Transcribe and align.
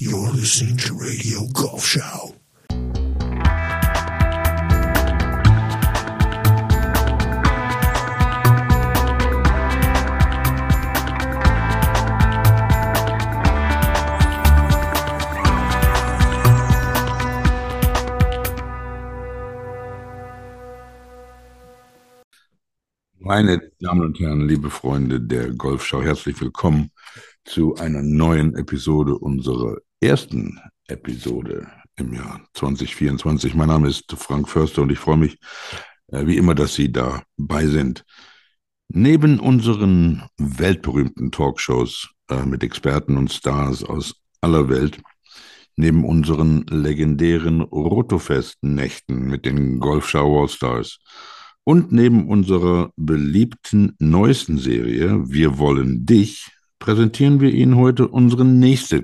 You're 0.00 0.30
listening 0.30 0.76
to 0.76 0.94
Radio 0.94 1.40
Golf 1.52 1.84
Show. 1.84 2.32
Meine 23.18 23.72
Damen 23.80 24.02
und 24.02 24.20
Herren, 24.20 24.46
liebe 24.46 24.70
Freunde 24.70 25.20
der 25.20 25.50
Golfschau, 25.54 26.02
herzlich 26.02 26.40
willkommen 26.40 26.92
zu 27.44 27.74
einer 27.74 28.02
neuen 28.02 28.54
Episode 28.54 29.18
unserer 29.18 29.78
ersten 30.00 30.60
Episode 30.86 31.66
im 31.96 32.14
Jahr 32.14 32.40
2024. 32.54 33.54
Mein 33.54 33.68
Name 33.68 33.88
ist 33.88 34.12
Frank 34.12 34.48
Förster 34.48 34.82
und 34.82 34.92
ich 34.92 34.98
freue 34.98 35.16
mich 35.16 35.38
äh, 36.08 36.26
wie 36.26 36.36
immer, 36.36 36.54
dass 36.54 36.74
Sie 36.74 36.92
dabei 36.92 37.66
sind. 37.66 38.04
Neben 38.88 39.40
unseren 39.40 40.22
weltberühmten 40.38 41.32
Talkshows 41.32 42.08
äh, 42.30 42.44
mit 42.44 42.62
Experten 42.62 43.16
und 43.16 43.32
Stars 43.32 43.82
aus 43.82 44.14
aller 44.40 44.68
Welt, 44.68 45.00
neben 45.76 46.04
unseren 46.04 46.64
legendären 46.68 47.60
Rotofest-Nächten 47.60 49.26
mit 49.26 49.44
den 49.44 49.80
Golfschau 49.80 50.42
All-Stars, 50.42 50.98
und 51.64 51.92
neben 51.92 52.28
unserer 52.28 52.92
beliebten 52.96 53.94
neuesten 53.98 54.58
Serie 54.58 55.28
Wir 55.28 55.58
wollen 55.58 56.06
dich 56.06 56.50
präsentieren 56.78 57.40
wir 57.40 57.52
Ihnen 57.52 57.76
heute 57.76 58.08
unsere 58.08 58.44
nächste 58.44 59.02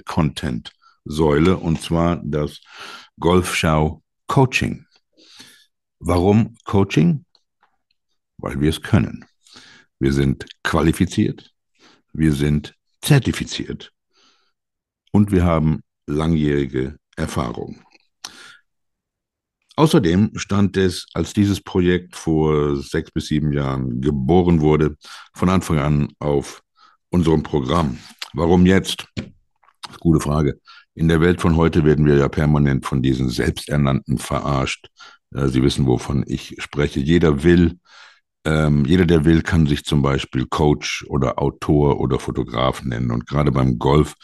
Content-Säule 1.05 1.57
und 1.57 1.81
zwar 1.81 2.21
das 2.25 2.61
Golfschau 3.19 4.03
Coaching. 4.27 4.87
Warum 6.01 6.57
Coaching? 6.65 7.25
Weil 8.39 8.61
wir 8.61 8.71
es 8.71 8.83
können. 8.83 9.25
Wir 10.01 10.13
sind 10.13 10.47
qualifiziert, 10.63 11.53
wir 12.13 12.33
sind 12.33 12.75
zertifiziert 13.01 13.93
und 15.13 15.31
wir 15.31 15.45
haben 15.45 15.81
langjährige 16.07 16.99
Erfahrung. 17.17 17.81
Außerdem 19.77 20.33
stand 20.37 20.77
es, 20.77 21.07
als 21.15 21.33
dieses 21.33 21.61
Projekt 21.61 22.17
vor 22.17 22.77
sechs 22.77 23.11
bis 23.11 23.27
sieben 23.27 23.53
Jahren 23.53 24.01
geboren 24.01 24.61
wurde, 24.61 24.97
von 25.33 25.49
Anfang 25.49 25.79
an 25.79 26.13
auf 26.19 26.63
unserem 27.11 27.43
Programm. 27.43 27.99
Warum 28.35 28.67
jetzt? 28.67 29.07
Gute 30.01 30.21
Frage. 30.21 30.61
In 30.95 31.09
der 31.09 31.21
Welt 31.21 31.41
von 31.41 31.57
heute 31.57 31.85
werden 31.85 32.07
wir 32.07 32.17
ja 32.17 32.29
permanent 32.29 32.87
von 32.87 33.03
diesen 33.03 33.29
Selbsternannten 33.29 34.19
verarscht. 34.19 34.89
Äh, 35.35 35.49
Sie 35.49 35.63
wissen, 35.63 35.87
wovon 35.87 36.25
ich 36.27 36.57
spreche. 36.59 37.01
Jeder 37.01 37.43
will, 37.43 37.79
ähm, 38.45 38.85
jeder, 38.85 39.07
der 39.07 39.25
will, 39.25 39.43
kann 39.43 39.67
sich 39.67 39.85
zum 39.85 40.03
Beispiel 40.03 40.47
Coach 40.47 41.05
oder 41.09 41.39
Autor 41.41 42.01
oder 42.01 42.19
Fotograf 42.19 42.85
nennen. 42.85 43.11
Und 43.11 43.27
gerade 43.27 43.51
beim 43.51 43.79
Golf 43.79 44.15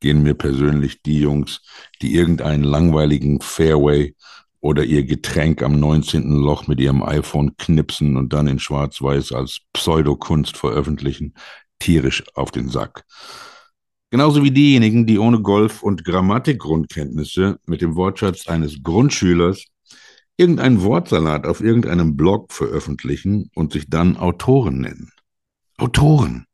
gehen 0.00 0.22
mir 0.22 0.34
persönlich 0.34 1.02
die 1.02 1.20
Jungs, 1.20 1.62
die 2.02 2.14
irgendeinen 2.14 2.64
langweiligen 2.64 3.40
Fairway 3.40 4.14
oder 4.60 4.84
ihr 4.84 5.04
Getränk 5.04 5.62
am 5.62 5.78
19. 5.78 6.30
Loch 6.30 6.66
mit 6.66 6.80
ihrem 6.80 7.02
iPhone 7.02 7.56
knipsen 7.56 8.16
und 8.16 8.32
dann 8.32 8.48
in 8.48 8.58
Schwarz-Weiß 8.58 9.32
als 9.32 9.60
Pseudokunst 9.72 10.56
veröffentlichen, 10.56 11.34
tierisch 11.78 12.24
auf 12.34 12.50
den 12.50 12.68
Sack. 12.68 13.04
Genauso 14.10 14.42
wie 14.42 14.50
diejenigen, 14.50 15.06
die 15.06 15.18
ohne 15.18 15.42
Golf- 15.42 15.82
und 15.82 16.04
Grammatikgrundkenntnisse 16.04 17.58
mit 17.66 17.82
dem 17.82 17.94
Wortschatz 17.94 18.48
eines 18.48 18.82
Grundschülers 18.82 19.64
irgendeinen 20.38 20.82
Wortsalat 20.82 21.46
auf 21.46 21.60
irgendeinem 21.60 22.16
Blog 22.16 22.52
veröffentlichen 22.52 23.50
und 23.54 23.72
sich 23.72 23.90
dann 23.90 24.16
Autoren 24.16 24.80
nennen. 24.80 25.12
Autoren. 25.76 26.46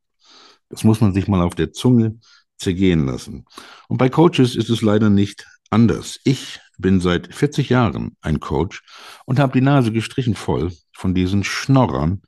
Das 0.68 0.82
muss 0.82 1.00
man 1.00 1.14
sich 1.14 1.28
mal 1.28 1.42
auf 1.42 1.54
der 1.54 1.72
Zunge 1.72 2.18
zergehen 2.56 3.06
lassen. 3.06 3.44
Und 3.88 3.98
bei 3.98 4.08
Coaches 4.08 4.56
ist 4.56 4.70
es 4.70 4.82
leider 4.82 5.10
nicht 5.10 5.46
anders. 5.70 6.18
Ich 6.24 6.60
bin 6.78 7.00
seit 7.00 7.32
40 7.32 7.68
Jahren 7.68 8.16
ein 8.20 8.40
Coach 8.40 8.82
und 9.26 9.38
habe 9.38 9.52
die 9.52 9.64
Nase 9.64 9.92
gestrichen 9.92 10.34
voll 10.34 10.72
von 10.92 11.14
diesen 11.14 11.44
Schnorrern, 11.44 12.22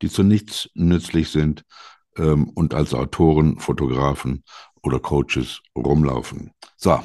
die 0.00 0.08
zu 0.08 0.24
nichts 0.24 0.70
nützlich 0.74 1.28
sind 1.28 1.62
ähm, 2.16 2.48
und 2.48 2.74
als 2.74 2.94
Autoren, 2.94 3.60
Fotografen 3.60 4.44
oder 4.82 4.98
Coaches 4.98 5.60
rumlaufen. 5.76 6.52
So, 6.76 7.02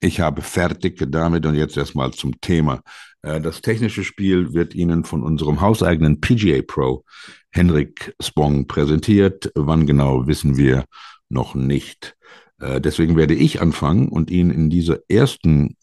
ich 0.00 0.20
habe 0.20 0.42
fertig 0.42 1.04
damit 1.10 1.44
und 1.44 1.54
jetzt 1.54 1.76
erstmal 1.76 2.12
zum 2.12 2.40
Thema. 2.40 2.82
Äh, 3.22 3.40
das 3.40 3.60
technische 3.60 4.04
Spiel 4.04 4.54
wird 4.54 4.74
Ihnen 4.74 5.04
von 5.04 5.22
unserem 5.22 5.60
hauseigenen 5.60 6.20
PGA 6.20 6.62
Pro 6.62 7.04
Henrik 7.50 8.14
Spong 8.20 8.66
präsentiert. 8.66 9.52
Wann 9.54 9.86
genau 9.86 10.26
wissen 10.26 10.56
wir 10.56 10.84
noch 11.28 11.54
nicht. 11.54 12.16
Äh, 12.60 12.80
deswegen 12.80 13.16
werde 13.16 13.34
ich 13.34 13.60
anfangen 13.60 14.08
und 14.08 14.30
Ihnen 14.30 14.50
in 14.50 14.70
dieser 14.70 14.98
ersten 15.08 15.76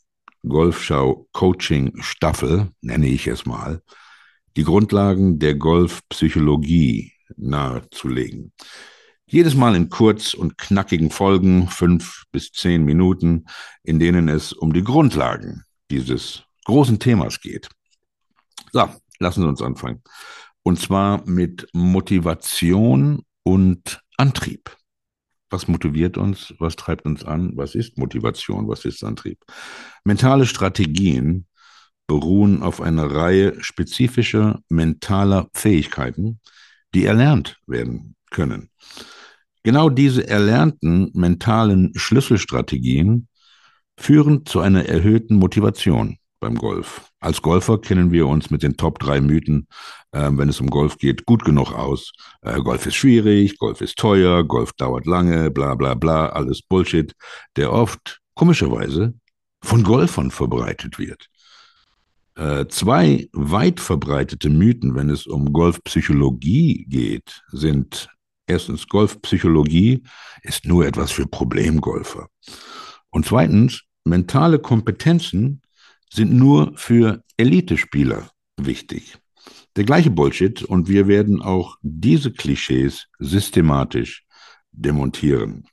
Golfschau 0.48 1.28
Coaching 1.34 2.02
Staffel, 2.02 2.70
nenne 2.82 3.08
ich 3.08 3.28
es 3.28 3.46
mal, 3.46 3.82
die 4.56 4.64
Grundlagen 4.64 5.40
der 5.40 5.56
Golfpsychologie 5.56 7.14
nahezulegen. 7.36 8.54
Jedes 9.30 9.56
Mal 9.56 9.76
in 9.76 9.90
kurz 9.90 10.34
und 10.34 10.58
knackigen 10.58 11.12
Folgen, 11.12 11.68
fünf 11.68 12.24
bis 12.32 12.54
zehn 12.54 12.86
Minuten, 12.86 13.46
in 13.84 14.00
denen 14.00 14.30
es 14.30 14.54
um 14.54 14.72
die 14.72 14.86
Grundlagen 14.86 15.66
dieses 15.92 16.44
großen 16.64 16.98
Themas 16.98 17.42
geht. 17.42 17.68
So, 18.72 18.90
lassen 19.20 19.42
Sie 19.42 19.48
uns 19.50 19.62
anfangen. 19.62 20.02
Und 20.64 20.80
zwar 20.80 21.28
mit 21.28 21.68
Motivation 21.74 23.24
und 23.44 24.02
Antrieb. 24.16 24.78
Was 25.50 25.68
motiviert 25.68 26.18
uns? 26.18 26.54
Was 26.60 26.78
treibt 26.78 27.06
uns 27.06 27.26
an? 27.26 27.52
Was 27.58 27.76
ist 27.76 27.98
Motivation? 27.98 28.70
Was 28.70 28.86
ist 28.86 29.04
Antrieb? 29.04 29.44
Mentale 30.06 30.46
Strategien 30.46 31.48
beruhen 32.08 32.64
auf 32.64 32.80
einer 32.80 33.12
Reihe 33.12 33.62
spezifischer 33.62 34.62
mentaler 34.70 35.50
Fähigkeiten, 35.54 36.40
die 36.94 37.04
erlernt 37.04 37.58
werden 37.68 38.16
können. 38.32 38.70
Genau 39.68 39.90
diese 39.90 40.26
erlernten 40.26 41.12
mentalen 41.14 41.92
Schlüsselstrategien 41.94 43.28
führen 43.98 44.46
zu 44.46 44.62
einer 44.62 44.86
erhöhten 44.86 45.36
Motivation 45.36 46.20
beim 46.40 46.56
Golf. 46.56 47.12
Als 47.20 47.42
Golfer 47.42 47.78
kennen 47.78 48.14
wir 48.14 48.28
uns 48.28 48.50
mit 48.50 48.64
den 48.64 48.78
Top 48.78 48.98
drei 49.00 49.20
Mythen, 49.20 49.68
äh, 50.14 50.30
wenn 50.32 50.48
es 50.48 50.62
um 50.62 50.70
Golf 50.70 50.98
geht, 50.98 51.26
gut 51.26 51.44
genug 51.44 51.74
aus. 51.74 52.14
Äh, 52.44 52.62
Golf 52.62 52.86
ist 52.86 52.96
schwierig, 52.96 53.58
Golf 53.58 53.82
ist 53.82 53.98
teuer, 53.98 54.46
Golf 54.46 54.72
dauert 54.72 55.06
lange, 55.06 55.52
bla 55.52 55.76
bla 55.76 55.96
bla, 55.96 56.28
alles 56.30 56.62
Bullshit, 56.62 57.14
der 57.58 57.74
oft 57.74 58.22
komischerweise 58.36 59.16
von 59.62 59.84
Golfern 59.84 60.32
verbreitet 60.32 60.98
wird. 60.98 61.28
Äh, 62.36 62.68
zwei 62.70 63.28
weit 63.34 63.82
verbreitete 63.82 64.50
Mythen, 64.50 64.96
wenn 64.96 65.10
es 65.10 65.28
um 65.28 65.52
Golfpsychologie 65.52 66.86
geht, 66.88 67.44
sind 67.52 68.08
erstens, 68.48 68.88
Golfpsychologie 68.88 70.04
ist 70.42 70.66
nur 70.66 70.86
etwas 70.86 71.12
für 71.12 71.28
Problemgolfer. 71.28 72.30
Und 73.10 73.26
zweitens, 73.26 73.84
mentale 74.04 74.60
Kompetenzen 74.60 75.62
sind 76.12 76.34
nur 76.34 76.74
für 76.76 77.24
Elitespieler 77.38 78.30
wichtig. 78.58 79.18
Der 79.76 79.84
gleiche 79.84 80.10
Bullshit 80.10 80.64
und 80.64 80.88
wir 80.88 81.08
werden 81.08 81.42
auch 81.42 81.78
diese 81.82 82.32
Klischees 82.32 83.08
systematisch 83.20 84.26
demontieren. 84.72 85.68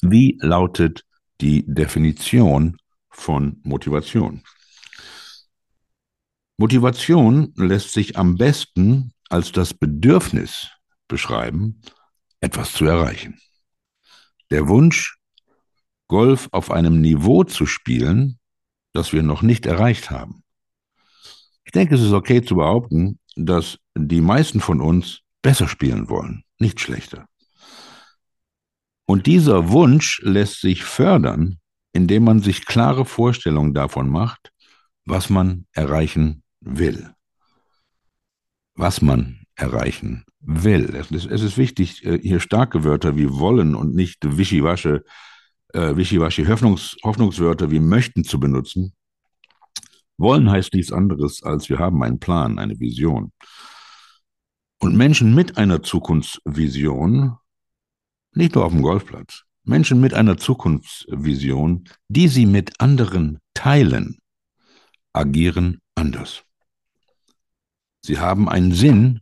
Wie 0.00 0.38
lautet 0.40 1.04
die 1.40 1.64
Definition 1.66 2.76
von 3.10 3.60
Motivation? 3.62 4.42
Motivation 6.56 7.52
lässt 7.56 7.92
sich 7.92 8.16
am 8.16 8.36
besten 8.36 9.12
als 9.28 9.52
das 9.52 9.72
Bedürfnis 9.74 10.68
beschreiben, 11.10 11.82
etwas 12.40 12.72
zu 12.72 12.86
erreichen. 12.86 13.38
Der 14.50 14.68
Wunsch, 14.68 15.18
Golf 16.08 16.48
auf 16.52 16.70
einem 16.70 17.02
Niveau 17.02 17.44
zu 17.44 17.66
spielen, 17.66 18.38
das 18.94 19.12
wir 19.12 19.22
noch 19.22 19.42
nicht 19.42 19.66
erreicht 19.66 20.10
haben. 20.10 20.42
Ich 21.64 21.72
denke, 21.72 21.94
es 21.94 22.00
ist 22.00 22.12
okay 22.12 22.42
zu 22.42 22.56
behaupten, 22.56 23.20
dass 23.36 23.78
die 23.94 24.22
meisten 24.22 24.60
von 24.60 24.80
uns 24.80 25.20
besser 25.42 25.68
spielen 25.68 26.08
wollen, 26.08 26.44
nicht 26.58 26.80
schlechter. 26.80 27.26
Und 29.06 29.26
dieser 29.26 29.70
Wunsch 29.70 30.20
lässt 30.22 30.60
sich 30.60 30.84
fördern, 30.84 31.58
indem 31.92 32.24
man 32.24 32.40
sich 32.40 32.64
klare 32.64 33.04
Vorstellungen 33.04 33.74
davon 33.74 34.08
macht, 34.08 34.52
was 35.04 35.30
man 35.30 35.66
erreichen 35.72 36.42
will. 36.60 37.12
Was 38.74 39.02
man 39.02 39.39
erreichen 39.60 40.24
will. 40.40 40.94
Es 40.94 41.10
ist, 41.10 41.26
es 41.26 41.42
ist 41.42 41.58
wichtig, 41.58 42.04
äh, 42.04 42.18
hier 42.20 42.40
starke 42.40 42.84
Wörter 42.84 43.16
wie 43.16 43.30
wollen 43.30 43.74
und 43.74 43.94
nicht 43.94 44.18
wischiwasche 44.38 45.04
äh, 45.72 45.96
wischiwaschi 45.96 46.46
Hoffnungs 46.46 46.96
Hoffnungswörter 47.04 47.70
wie 47.70 47.80
möchten 47.80 48.24
zu 48.24 48.40
benutzen. 48.40 48.92
Wollen 50.16 50.50
heißt 50.50 50.74
nichts 50.74 50.92
anderes, 50.92 51.42
als 51.42 51.68
wir 51.68 51.78
haben 51.78 52.02
einen 52.02 52.18
Plan, 52.18 52.58
eine 52.58 52.78
Vision. 52.78 53.32
Und 54.78 54.96
Menschen 54.96 55.34
mit 55.34 55.56
einer 55.58 55.82
Zukunftsvision, 55.82 57.36
nicht 58.34 58.54
nur 58.54 58.64
auf 58.64 58.72
dem 58.72 58.82
Golfplatz, 58.82 59.44
Menschen 59.64 60.00
mit 60.00 60.14
einer 60.14 60.36
Zukunftsvision, 60.36 61.84
die 62.08 62.28
sie 62.28 62.46
mit 62.46 62.80
anderen 62.80 63.38
teilen, 63.54 64.18
agieren 65.12 65.80
anders. 65.94 66.44
Sie 68.02 68.18
haben 68.18 68.48
einen 68.48 68.72
Sinn 68.72 69.20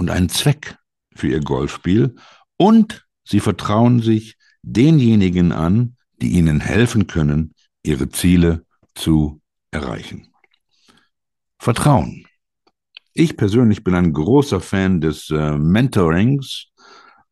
und 0.00 0.08
einen 0.08 0.30
Zweck 0.30 0.78
für 1.14 1.28
ihr 1.28 1.40
Golfspiel 1.40 2.16
und 2.56 3.06
sie 3.22 3.38
vertrauen 3.38 4.00
sich 4.00 4.36
denjenigen 4.62 5.52
an, 5.52 5.96
die 6.22 6.30
ihnen 6.30 6.60
helfen 6.60 7.06
können, 7.06 7.54
ihre 7.82 8.08
Ziele 8.08 8.64
zu 8.94 9.42
erreichen. 9.70 10.32
Vertrauen. 11.58 12.26
Ich 13.12 13.36
persönlich 13.36 13.84
bin 13.84 13.94
ein 13.94 14.14
großer 14.14 14.60
Fan 14.60 15.02
des 15.02 15.28
äh, 15.28 15.58
Mentorings, 15.58 16.68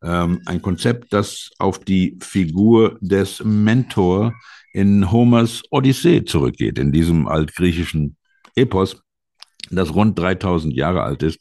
ähm, 0.03 0.41
ein 0.45 0.61
Konzept, 0.61 1.11
das 1.11 1.49
auf 1.57 1.79
die 1.79 2.19
Figur 2.21 2.99
des 3.01 3.43
Mentor 3.43 4.35
in 4.73 5.11
Homers 5.11 5.63
Odyssee 5.71 6.23
zurückgeht, 6.23 6.77
in 6.77 6.91
diesem 6.91 7.27
altgriechischen 7.27 8.15
Epos, 8.55 9.01
das 9.75 9.93
rund 9.93 10.17
3000 10.17 10.73
Jahre 10.73 11.03
alt 11.03 11.23
ist, 11.23 11.39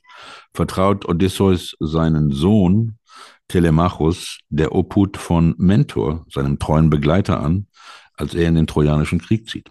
vertraut 0.53 1.09
Odysseus 1.09 1.77
seinen 1.81 2.31
Sohn 2.31 2.99
Telemachus 3.49 4.41
der 4.51 4.75
Obhut 4.75 5.17
von 5.17 5.55
Mentor, 5.59 6.27
seinem 6.31 6.59
treuen 6.59 6.91
Begleiter, 6.91 7.41
an, 7.41 7.67
als 8.15 8.35
er 8.35 8.49
in 8.49 8.55
den 8.55 8.67
Trojanischen 8.67 9.21
Krieg 9.21 9.49
zieht. 9.49 9.71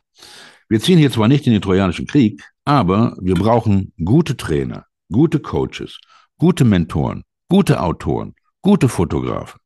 Wir 0.68 0.80
ziehen 0.80 0.98
hier 0.98 1.12
zwar 1.12 1.27
nicht 1.27 1.45
in 1.48 1.54
den 1.54 1.62
Trojanischen 1.62 2.07
Krieg, 2.07 2.44
aber 2.65 3.15
wir 3.21 3.36
brauchen 3.36 3.94
gute 4.04 4.36
Trainer, 4.36 4.86
gute 5.12 5.39
Coaches, 5.39 6.00
gute 6.38 6.65
Mentoren, 6.65 7.24
gute 7.50 7.81
Autoren, 7.81 8.33
gute 8.62 8.89
Fotografen, 8.89 9.62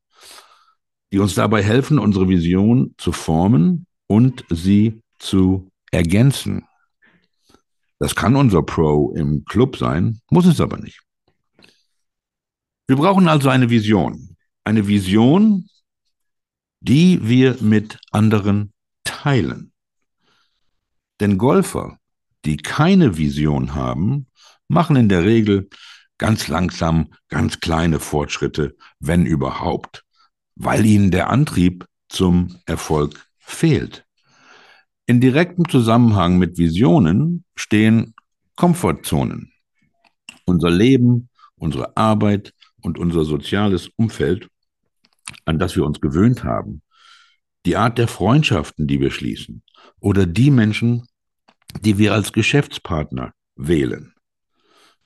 die 1.12 1.18
uns 1.18 1.34
dabei 1.34 1.62
helfen, 1.62 1.98
unsere 1.98 2.28
Vision 2.28 2.94
zu 2.98 3.12
formen 3.12 3.86
und 4.06 4.44
sie 4.50 5.00
zu 5.18 5.70
ergänzen. 5.90 6.64
Das 8.02 8.16
kann 8.16 8.34
unser 8.34 8.64
Pro 8.64 9.12
im 9.12 9.44
Club 9.44 9.76
sein, 9.76 10.20
muss 10.28 10.44
es 10.46 10.60
aber 10.60 10.76
nicht. 10.76 11.02
Wir 12.88 12.96
brauchen 12.96 13.28
also 13.28 13.48
eine 13.48 13.70
Vision. 13.70 14.36
Eine 14.64 14.88
Vision, 14.88 15.68
die 16.80 17.20
wir 17.22 17.58
mit 17.60 18.00
anderen 18.10 18.72
teilen. 19.04 19.72
Denn 21.20 21.38
Golfer, 21.38 22.00
die 22.44 22.56
keine 22.56 23.18
Vision 23.18 23.76
haben, 23.76 24.26
machen 24.66 24.96
in 24.96 25.08
der 25.08 25.22
Regel 25.22 25.68
ganz 26.18 26.48
langsam 26.48 27.14
ganz 27.28 27.60
kleine 27.60 28.00
Fortschritte, 28.00 28.76
wenn 28.98 29.26
überhaupt, 29.26 30.04
weil 30.56 30.84
ihnen 30.84 31.12
der 31.12 31.30
Antrieb 31.30 31.86
zum 32.08 32.58
Erfolg 32.66 33.28
fehlt. 33.38 34.04
In 35.12 35.20
direktem 35.20 35.68
Zusammenhang 35.68 36.38
mit 36.38 36.56
Visionen 36.56 37.44
stehen 37.54 38.14
Komfortzonen. 38.56 39.52
Unser 40.46 40.70
Leben, 40.70 41.28
unsere 41.54 41.98
Arbeit 41.98 42.54
und 42.80 42.98
unser 42.98 43.26
soziales 43.26 43.90
Umfeld, 43.96 44.48
an 45.44 45.58
das 45.58 45.76
wir 45.76 45.84
uns 45.84 46.00
gewöhnt 46.00 46.44
haben, 46.44 46.80
die 47.66 47.76
Art 47.76 47.98
der 47.98 48.08
Freundschaften, 48.08 48.86
die 48.86 49.00
wir 49.00 49.10
schließen, 49.10 49.62
oder 50.00 50.24
die 50.24 50.50
Menschen, 50.50 51.06
die 51.82 51.98
wir 51.98 52.14
als 52.14 52.32
Geschäftspartner 52.32 53.34
wählen. 53.54 54.14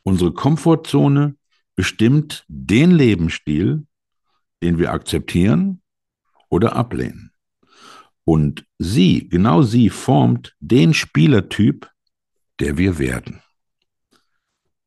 Unsere 0.05 0.33
Komfortzone 0.33 1.35
bestimmt 1.75 2.45
den 2.47 2.93
Lebensstil, 2.93 3.89
den 4.63 4.79
wir 4.79 4.93
akzeptieren 4.93 5.83
oder 6.49 6.77
ablehnen. 6.77 7.33
Und 8.29 8.67
sie, 8.79 9.29
genau 9.29 9.63
sie, 9.63 9.89
formt 9.89 10.57
den 10.59 10.95
Spielertyp, 10.95 11.89
der 12.59 12.77
wir 12.77 12.99
werden. 12.99 13.41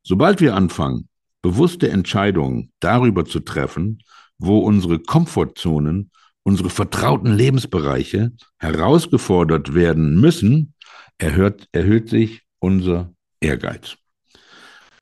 Sobald 0.02 0.42
wir 0.42 0.54
anfangen, 0.54 1.08
bewusste 1.40 1.90
Entscheidungen 1.90 2.70
darüber 2.80 3.24
zu 3.24 3.40
treffen, 3.40 4.02
wo 4.38 4.58
unsere 4.58 4.98
Komfortzonen, 4.98 6.10
unsere 6.42 6.68
vertrauten 6.68 7.34
Lebensbereiche 7.34 8.32
herausgefordert 8.58 9.72
werden 9.72 10.20
müssen, 10.20 10.74
erhöht, 11.16 11.66
erhöht 11.72 12.10
sich 12.10 12.42
unser 12.58 13.14
Ehrgeiz. 13.40 13.96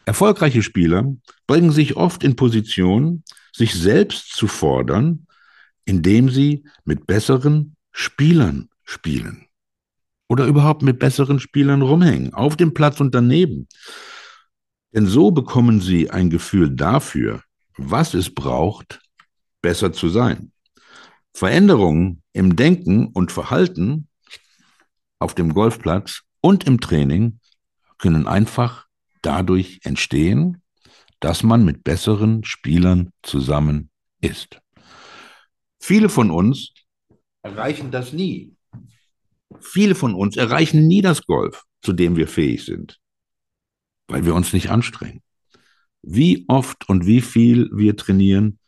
Erfolgreiche 0.05 0.63
Spieler 0.63 1.13
bringen 1.49 1.73
sich 1.73 1.97
oft 1.97 2.23
in 2.23 2.37
Position, 2.37 3.25
sich 3.53 3.75
selbst 3.75 4.33
zu 4.33 4.47
fordern, 4.47 5.27
indem 5.85 6.31
sie 6.31 6.65
mit 6.85 7.07
besseren 7.09 7.75
Spielern 7.93 8.69
spielen. 8.85 9.47
Oder 10.29 10.47
überhaupt 10.47 10.83
mit 10.83 10.99
besseren 10.99 11.41
Spielern 11.41 11.83
rumhängen, 11.83 12.35
auf 12.35 12.57
dem 12.57 12.75
Platz 12.75 13.01
und 13.01 13.15
daneben. 13.15 13.67
Denn 14.93 15.07
so 15.07 15.31
bekommen 15.31 15.81
sie 15.81 16.11
ein 16.11 16.31
Gefühl 16.31 16.75
dafür, 16.75 17.43
was 17.77 18.15
es 18.15 18.35
braucht, 18.35 19.01
besser 19.63 19.93
zu 19.93 20.09
sein. 20.09 20.53
Veränderungen 21.33 22.23
im 22.33 22.57
Denken 22.57 23.07
und 23.09 23.33
Verhalten 23.33 24.09
auf 25.19 25.35
dem 25.35 25.55
Golfplatz 25.55 26.23
und 26.41 26.65
im 26.65 26.81
Training 26.81 27.41
können 27.99 28.27
einfach 28.27 28.87
dadurch 29.23 29.81
entstehen, 29.85 30.63
dass 31.21 31.43
man 31.43 31.65
mit 31.65 31.85
besseren 31.85 32.45
Spielern 32.45 33.13
zusammen 33.23 33.91
ist. 34.21 34.61
Viele 35.81 36.09
von 36.09 36.31
uns 36.31 36.73
erreichen 37.49 37.91
das 37.91 38.13
nie. 38.13 38.55
Viele 39.61 39.95
von 39.95 40.15
uns 40.15 40.37
erreichen 40.37 40.87
nie 40.87 41.01
das 41.01 41.25
Golf, 41.25 41.65
zu 41.83 41.93
dem 41.93 42.17
wir 42.17 42.29
fähig 42.29 42.65
sind, 42.65 43.01
weil 44.09 44.25
wir 44.25 44.35
uns 44.35 44.53
nicht 44.53 44.71
anstrengen. 44.71 45.23
Wie 46.03 46.45
oft 46.49 46.89
und 46.89 47.07
wie 47.07 47.21
viel 47.21 47.71
wir 47.73 47.97
trainieren, 47.97 48.59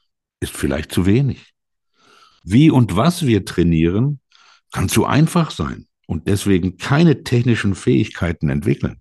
ist 0.41 0.57
vielleicht 0.57 0.91
zu 0.93 1.07
wenig. 1.07 1.53
Wie 2.43 2.71
und 2.71 2.97
was 2.97 3.27
wir 3.27 3.45
trainieren, 3.45 4.21
kann 4.73 4.89
zu 4.89 5.05
einfach 5.05 5.51
sein 5.51 5.87
und 6.07 6.27
deswegen 6.27 6.79
keine 6.79 7.23
technischen 7.23 7.75
Fähigkeiten 7.75 8.49
entwickeln. 8.49 9.01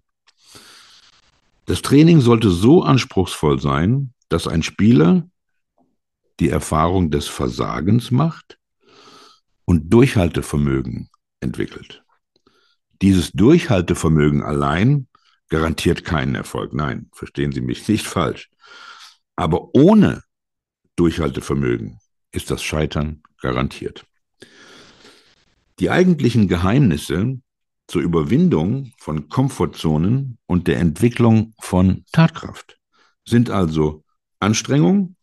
Das 1.66 1.82
Training 1.82 2.20
sollte 2.20 2.50
so 2.50 2.84
anspruchsvoll 2.84 3.60
sein, 3.60 4.14
dass 4.28 4.48
ein 4.48 4.64
Spieler 4.64 5.30
die 6.40 6.50
Erfahrung 6.50 7.12
des 7.12 7.28
Versagens 7.28 8.12
macht 8.12 8.59
und 9.70 9.94
Durchhaltevermögen 9.94 11.12
entwickelt. 11.42 12.04
Dieses 13.04 13.32
Durchhaltevermögen 13.34 14.42
allein 14.42 15.08
garantiert 15.48 16.04
keinen 16.04 16.34
Erfolg. 16.34 16.74
Nein, 16.74 17.12
verstehen 17.14 17.52
Sie 17.52 17.62
mich 17.62 17.88
nicht 17.88 18.08
falsch. 18.08 18.50
Aber 19.36 19.76
ohne 19.76 20.24
Durchhaltevermögen 20.96 22.00
ist 22.32 22.50
das 22.50 22.64
Scheitern 22.64 23.22
garantiert. 23.42 24.08
Die 25.78 25.92
eigentlichen 25.92 26.48
Geheimnisse 26.48 27.40
zur 27.86 28.02
Überwindung 28.02 28.92
von 28.98 29.30
Komfortzonen 29.30 30.40
und 30.48 30.68
der 30.68 30.80
Entwicklung 30.80 31.54
von 31.60 32.06
Tatkraft 32.12 32.80
sind 33.24 33.52
also 33.52 34.04
Anstrengung 34.40 35.16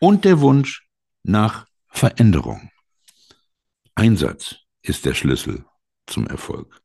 und 0.00 0.26
der 0.26 0.42
Wunsch 0.42 0.86
nach 1.22 1.64
Veränderung. 1.88 2.70
Einsatz 4.00 4.56
ist 4.82 5.04
der 5.04 5.12
Schlüssel 5.12 5.66
zum 6.06 6.26
Erfolg. 6.26 6.80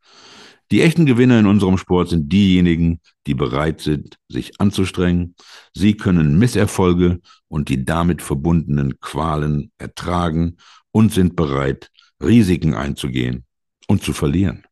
Die 0.69 0.81
echten 0.81 1.05
Gewinner 1.05 1.39
in 1.39 1.45
unserem 1.45 1.77
Sport 1.77 2.09
sind 2.09 2.29
diejenigen, 2.29 2.99
die 3.25 3.33
bereit 3.33 3.79
sind, 3.79 4.17
sich 4.27 4.59
anzustrengen. 4.59 5.35
Sie 5.73 5.95
können 5.95 6.37
Misserfolge 6.37 7.21
und 7.47 7.69
die 7.69 7.85
damit 7.85 8.21
verbundenen 8.21 8.99
Qualen 8.99 9.71
ertragen 9.77 10.57
und 10.91 11.13
sind 11.13 11.37
bereit, 11.37 11.89
Risiken 12.21 12.73
einzugehen 12.73 13.45
und 13.87 14.03
zu 14.03 14.11
verlieren. 14.11 14.65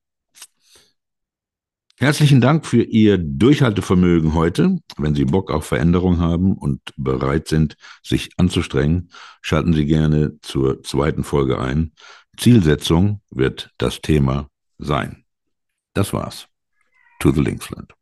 Herzlichen 2.00 2.42
Dank 2.42 2.66
für 2.66 2.84
Ihr 2.84 3.18
Durchhaltevermögen 3.18 4.34
heute. 4.34 4.80
Wenn 4.98 5.16
Sie 5.16 5.24
Bock 5.24 5.50
auf 5.50 5.68
Veränderung 5.68 6.20
haben 6.20 6.58
und 6.58 6.82
bereit 6.98 7.48
sind, 7.48 7.78
sich 8.04 8.32
anzustrengen, 8.36 9.10
schalten 9.42 9.72
Sie 9.72 9.86
gerne 9.86 10.38
zur 10.42 10.84
zweiten 10.84 11.24
Folge 11.24 11.62
ein. 11.62 11.94
Zielsetzung 12.38 13.22
wird 13.30 13.72
das 13.78 14.02
Thema 14.02 14.50
sein. 14.78 15.26
Das 15.94 16.14
war's. 16.14 16.48
To 17.20 17.32
the 17.32 17.42
Linksland. 17.42 17.94